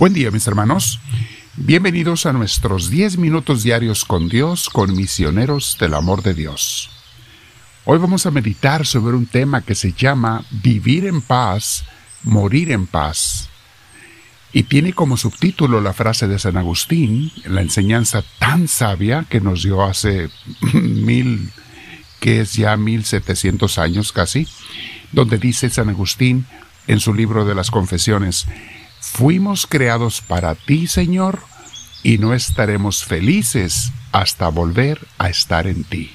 [0.00, 0.98] Buen día mis hermanos.
[1.56, 6.88] Bienvenidos a nuestros 10 minutos diarios con Dios, con misioneros del amor de Dios.
[7.84, 11.84] Hoy vamos a meditar sobre un tema que se llama Vivir en paz,
[12.22, 13.50] morir en paz.
[14.54, 19.64] Y tiene como subtítulo la frase de San Agustín, la enseñanza tan sabia que nos
[19.64, 20.30] dio hace
[20.72, 21.50] mil,
[22.20, 24.48] que es ya mil setecientos años casi,
[25.12, 26.46] donde dice San Agustín
[26.86, 28.46] en su libro de las confesiones,
[29.00, 31.40] Fuimos creados para ti, Señor,
[32.02, 36.12] y no estaremos felices hasta volver a estar en ti.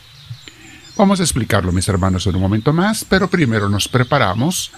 [0.98, 4.72] Vamos a explicarlo, mis hermanos, en un momento más, pero primero nos preparamos.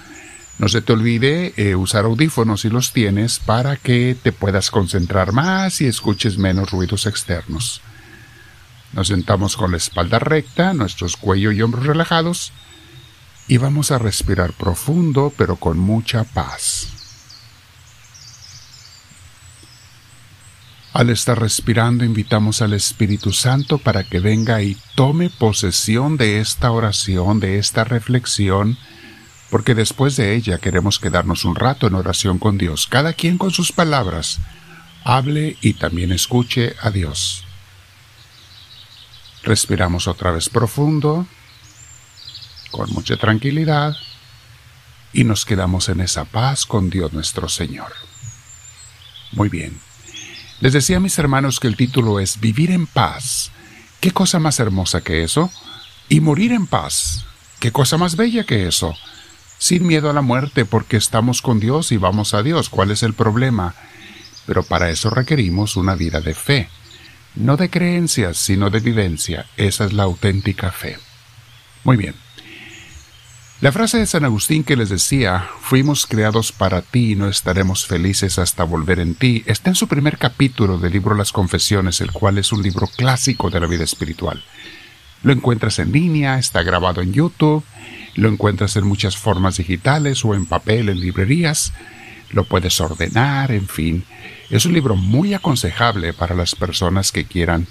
[0.58, 5.32] No se te olvide eh, usar audífonos si los tienes para que te puedas concentrar
[5.32, 7.82] más y escuches menos ruidos externos.
[8.94, 12.52] Nos sentamos con la espalda recta, nuestros cuello y hombros relajados
[13.48, 16.97] y vamos a respirar profundo pero con mucha paz.
[20.98, 26.72] Al estar respirando, invitamos al Espíritu Santo para que venga y tome posesión de esta
[26.72, 28.80] oración, de esta reflexión,
[29.52, 33.52] porque después de ella queremos quedarnos un rato en oración con Dios, cada quien con
[33.52, 34.40] sus palabras.
[35.04, 37.44] Hable y también escuche a Dios.
[39.44, 41.28] Respiramos otra vez profundo,
[42.72, 43.96] con mucha tranquilidad,
[45.14, 47.94] y nos quedamos en esa paz con Dios nuestro Señor.
[49.34, 49.87] Muy bien.
[50.60, 53.52] Les decía a mis hermanos que el título es Vivir en paz.
[54.00, 55.52] ¿Qué cosa más hermosa que eso?
[56.10, 57.26] Y morir en paz.
[57.60, 58.96] ¿Qué cosa más bella que eso?
[59.60, 62.70] Sin miedo a la muerte porque estamos con Dios y vamos a Dios.
[62.70, 63.76] ¿Cuál es el problema?
[64.48, 66.70] Pero para eso requerimos una vida de fe.
[67.36, 69.46] No de creencias, sino de vivencia.
[69.58, 70.98] Esa es la auténtica fe.
[71.84, 72.27] Muy bien.
[73.60, 77.88] La frase de San Agustín que les decía, fuimos creados para ti y no estaremos
[77.88, 82.12] felices hasta volver en ti, está en su primer capítulo del libro Las Confesiones, el
[82.12, 84.44] cual es un libro clásico de la vida espiritual.
[85.24, 87.64] Lo encuentras en línea, está grabado en YouTube,
[88.14, 91.74] lo encuentras en muchas formas digitales o en papel en librerías,
[92.30, 94.04] lo puedes ordenar, en fin.
[94.52, 97.66] Es un libro muy aconsejable para las personas que quieran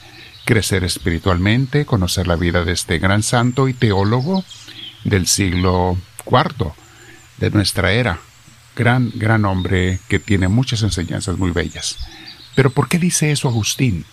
[0.47, 4.45] crecer espiritualmente, conocer la vida de este gran santo y teólogo,
[5.07, 5.97] del siglo
[6.27, 6.73] IV
[7.39, 8.19] de nuestra era.
[8.75, 11.97] Gran, gran hombre que tiene muchas enseñanzas muy bellas.
[12.55, 14.05] Pero ¿por qué dice eso Agustín?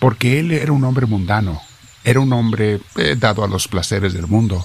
[0.00, 1.60] Porque él era un hombre mundano,
[2.04, 4.64] era un hombre eh, dado a los placeres del mundo,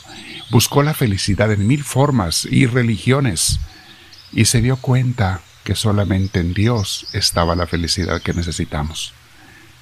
[0.50, 3.60] buscó la felicidad en mil formas y religiones,
[4.32, 9.14] y se dio cuenta que solamente en Dios estaba la felicidad que necesitamos.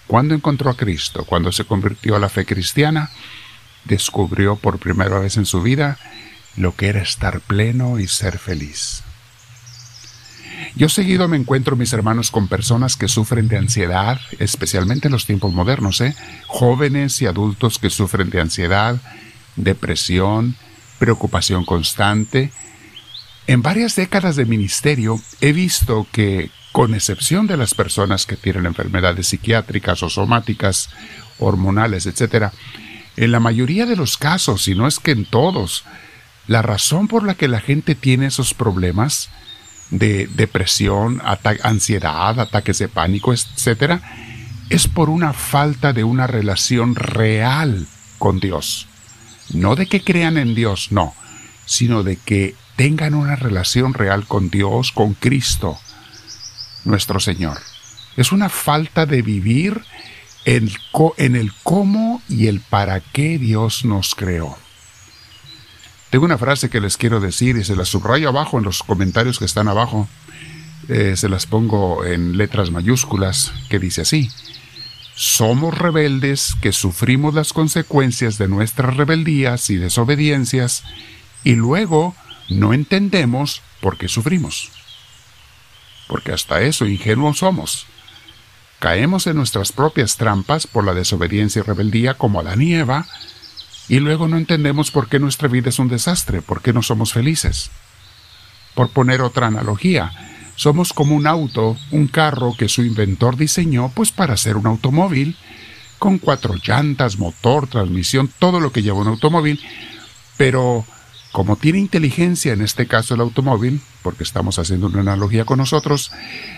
[0.07, 3.09] Cuando encontró a Cristo, cuando se convirtió a la fe cristiana,
[3.85, 5.97] descubrió por primera vez en su vida
[6.55, 9.03] lo que era estar pleno y ser feliz.
[10.75, 15.25] Yo seguido me encuentro, mis hermanos, con personas que sufren de ansiedad, especialmente en los
[15.25, 16.15] tiempos modernos, ¿eh?
[16.47, 18.97] jóvenes y adultos que sufren de ansiedad,
[19.55, 20.55] depresión,
[20.99, 22.51] preocupación constante.
[23.47, 28.65] En varias décadas de ministerio he visto que, con excepción de las personas que tienen
[28.65, 30.89] enfermedades psiquiátricas o somáticas,
[31.39, 32.51] hormonales, etc.,
[33.17, 35.83] en la mayoría de los casos, si no es que en todos,
[36.47, 39.29] la razón por la que la gente tiene esos problemas
[39.89, 41.21] de depresión,
[41.63, 44.01] ansiedad, ataques de pánico, etc.,
[44.69, 48.87] es por una falta de una relación real con Dios.
[49.53, 51.13] No de que crean en Dios, no,
[51.65, 55.77] sino de que tengan una relación real con Dios, con Cristo,
[56.85, 57.59] nuestro Señor.
[58.15, 59.81] Es una falta de vivir
[60.45, 64.57] en el cómo y el para qué Dios nos creó.
[66.09, 69.39] Tengo una frase que les quiero decir y se la subrayo abajo en los comentarios
[69.39, 70.09] que están abajo.
[70.89, 74.29] Eh, se las pongo en letras mayúsculas que dice así.
[75.15, 80.83] Somos rebeldes que sufrimos las consecuencias de nuestras rebeldías y desobediencias
[81.43, 82.15] y luego
[82.49, 84.71] no entendemos por qué sufrimos.
[86.07, 87.85] Porque hasta eso ingenuos somos
[88.81, 93.05] caemos en nuestras propias trampas por la desobediencia y rebeldía como la nieva,
[93.87, 97.13] y luego no entendemos por qué nuestra vida es un desastre, por qué no somos
[97.13, 97.69] felices.
[98.73, 100.11] Por poner otra analogía,
[100.55, 105.37] somos como un auto, un carro que su inventor diseñó pues para ser un automóvil,
[105.99, 109.61] con cuatro llantas, motor, transmisión, todo lo que lleva un automóvil,
[110.37, 110.85] pero
[111.31, 116.11] como tiene inteligencia, en este caso el automóvil, porque estamos haciendo una analogía con nosotros,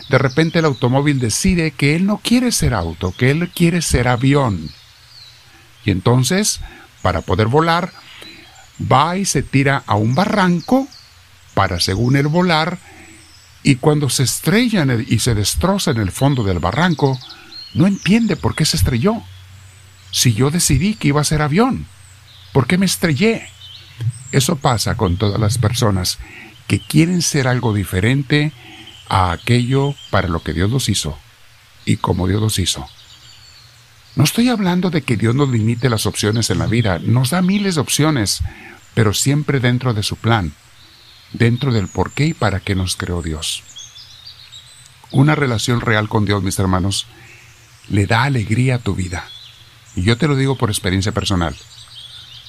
[0.10, 4.08] de repente el automóvil decide que él no quiere ser auto, que él quiere ser
[4.08, 4.70] avión.
[5.86, 6.60] Y entonces,
[7.02, 7.92] para poder volar,
[8.92, 10.88] va y se tira a un barranco
[11.54, 12.80] para, según él, volar
[13.66, 17.18] Y cuando se estrella y se destroza en el fondo del barranco,
[17.74, 19.22] no entiende por qué se estrelló.
[20.12, 21.86] Si yo decidí que iba a ser avión,
[22.52, 23.48] ¿por qué me estrellé?
[24.34, 26.18] Eso pasa con todas las personas
[26.68, 28.52] que quieren ser algo diferente
[29.08, 31.18] a aquello para lo que Dios los hizo
[31.86, 32.88] y como Dios los hizo.
[34.16, 37.44] No estoy hablando de que Dios nos limite las opciones en la vida, nos da
[37.44, 38.42] miles de opciones,
[38.96, 40.54] pero siempre dentro de su plan,
[41.32, 43.62] dentro del por qué y para qué nos creó Dios.
[45.12, 47.06] Una relación real con Dios, mis hermanos,
[47.88, 49.26] le da alegría a tu vida.
[49.96, 51.56] Y yo te lo digo por experiencia personal.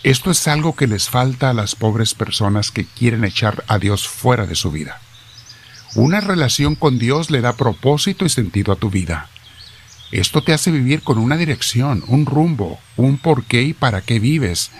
[0.05, 4.07] Esto es algo que les falta a las pobres personas que quieren echar a Dios
[4.07, 5.01] fuera de su vida.
[5.95, 9.31] Una relación con Dios le da propósito y sentido a tu vida.
[10.13, 14.19] Esto te hace vivir con una dirección, un rumbo, un por qué y para qué
[14.19, 14.71] vives,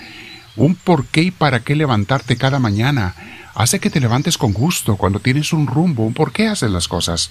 [0.57, 3.15] un por qué y para qué levantarte cada mañana.
[3.55, 6.87] Hace que te levantes con gusto cuando tienes un rumbo, un por qué haces las
[6.87, 7.31] cosas.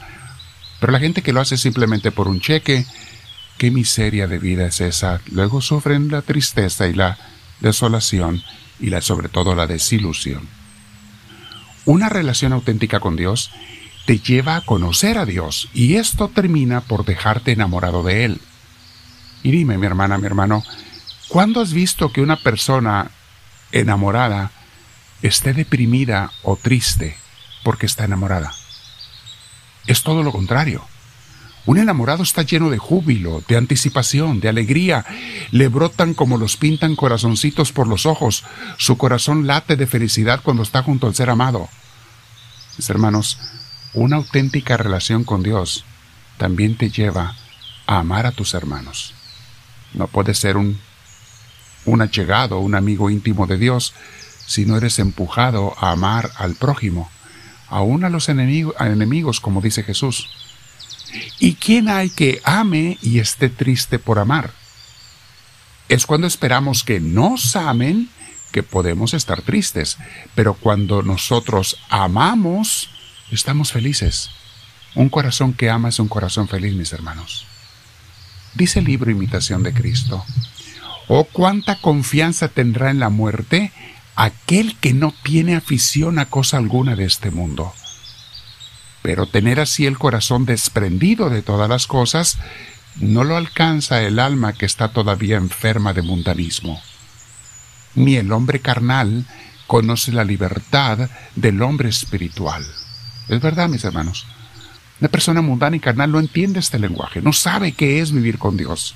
[0.80, 2.88] Pero la gente que lo hace simplemente por un cheque,
[3.60, 5.22] qué miseria de vida es esa.
[5.32, 7.20] Luego sufren la tristeza y la
[7.64, 8.44] desolación
[8.80, 10.48] y la, sobre todo la desilusión.
[11.86, 13.50] Una relación auténtica con Dios
[14.06, 18.42] te lleva a conocer a Dios y esto termina por dejarte enamorado de Él.
[19.42, 20.64] Y dime, mi hermana, mi hermano,
[21.28, 23.12] ¿cuándo has visto que una persona
[23.72, 24.52] enamorada
[25.22, 27.18] esté deprimida o triste
[27.64, 28.54] porque está enamorada?
[29.88, 30.86] Es todo lo contrario.
[31.66, 35.06] Un enamorado está lleno de júbilo, de anticipación, de alegría.
[35.52, 38.44] Le brotan como los pintan corazoncitos por los ojos.
[38.78, 41.70] Su corazón late de felicidad cuando está junto al ser amado.
[42.78, 43.40] Mis hermanos,
[43.94, 45.86] una auténtica relación con Dios
[46.38, 47.36] también te lleva
[47.88, 49.14] a amar a tus hermanos.
[49.94, 50.80] No puedes ser un,
[51.86, 53.94] un allegado, un amigo íntimo de Dios,
[54.46, 57.10] si no eres empujado a amar al prójimo,
[57.70, 60.43] aún a los a enemigos como dice Jesús.
[61.40, 64.52] ¿Y quién hay que ame y esté triste por amar?
[65.90, 68.10] Es cuando esperamos que nos amen
[68.52, 69.98] que podemos estar tristes,
[70.36, 72.90] pero cuando nosotros amamos,
[73.32, 74.30] estamos felices.
[74.96, 77.46] Un corazón que ama es un corazón feliz, mis hermanos.
[78.54, 80.24] Dice el libro Imitación de Cristo.
[81.08, 83.72] Oh, cuánta confianza tendrá en la muerte
[84.16, 87.74] aquel que no tiene afición a cosa alguna de este mundo.
[89.04, 92.40] Pero tener así el corazón desprendido de todas las cosas
[93.00, 96.82] no lo alcanza el alma que está todavía enferma de mundanismo.
[97.96, 99.26] Ni el hombre carnal
[99.68, 102.66] conoce la libertad del hombre espiritual.
[103.28, 104.26] Es verdad, mis hermanos.
[105.00, 108.56] Una persona mundana y carnal no entiende este lenguaje, no sabe qué es vivir con
[108.56, 108.96] Dios,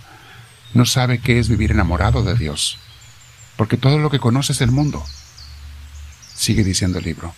[0.74, 2.78] no sabe qué es vivir enamorado de Dios,
[3.58, 5.04] porque todo lo que conoce es el mundo.
[6.34, 7.34] Sigue diciendo el libro.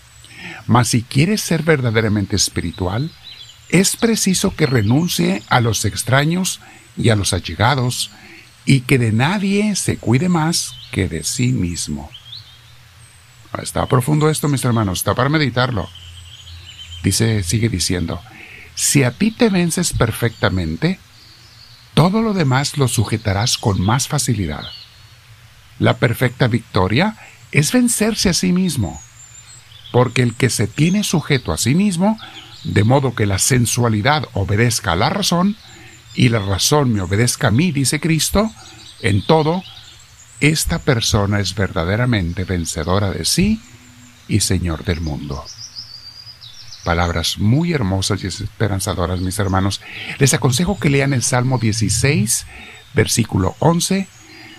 [0.68, 3.12] Mas si quieres ser verdaderamente espiritual,
[3.70, 6.60] es preciso que renuncie a los extraños
[6.98, 8.12] y a los allegados,
[8.66, 12.10] y que de nadie se cuide más que de sí mismo.
[13.62, 15.90] Está profundo esto, mis hermanos, está para meditarlo.
[17.04, 18.22] Dice, sigue diciendo,
[18.76, 21.00] si a ti te vences perfectamente,
[21.94, 24.66] todo lo demás lo sujetarás con más facilidad.
[25.80, 27.18] La perfecta victoria
[27.52, 29.02] es vencerse a sí mismo
[29.92, 32.18] porque el que se tiene sujeto a sí mismo,
[32.64, 35.56] de modo que la sensualidad obedezca a la razón,
[36.16, 38.52] y la razón me obedezca a mí, dice Cristo,
[39.02, 39.64] en todo,
[40.40, 43.62] esta persona es verdaderamente vencedora de sí
[44.28, 45.44] y Señor del mundo.
[46.84, 49.82] Palabras muy hermosas y esperanzadoras, mis hermanos.
[50.18, 52.46] Les aconsejo que lean el Salmo 16,
[52.94, 54.08] versículo 11,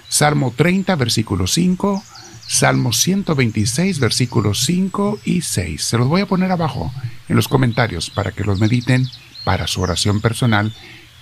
[0.09, 2.05] Salmo 30, versículo 5,
[2.51, 5.85] Salmo 126, versículos 5 y 6.
[5.85, 6.93] Se los voy a poner abajo
[7.29, 9.07] en los comentarios para que los mediten
[9.45, 10.75] para su oración personal.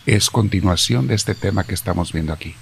[0.07, 2.55] Es continuación de este tema que estamos viendo aquí.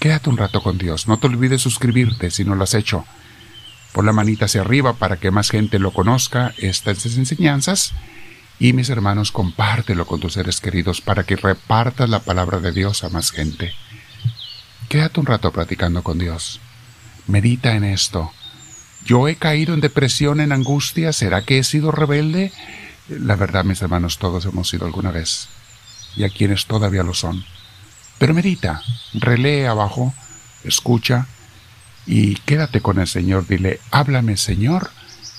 [0.00, 1.06] Quédate un rato con Dios.
[1.08, 3.04] No te olvides suscribirte si no lo has hecho.
[3.92, 7.92] Pon la manita hacia arriba para que más gente lo conozca, estas enseñanzas.
[8.60, 13.04] Y mis hermanos, compártelo con tus seres queridos para que repartas la palabra de Dios
[13.04, 13.74] a más gente.
[14.88, 16.61] Quédate un rato platicando con Dios.
[17.26, 18.32] Medita en esto.
[19.04, 21.12] ¿Yo he caído en depresión, en angustia?
[21.12, 22.52] ¿Será que he sido rebelde?
[23.08, 25.48] La verdad, mis hermanos, todos hemos sido alguna vez.
[26.16, 27.44] Y a quienes todavía lo son.
[28.18, 28.82] Pero medita,
[29.14, 30.14] relee abajo,
[30.62, 31.26] escucha
[32.06, 33.46] y quédate con el Señor.
[33.46, 34.90] Dile, háblame Señor,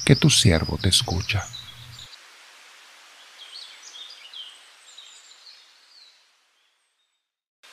[0.06, 1.46] que tu siervo te escucha.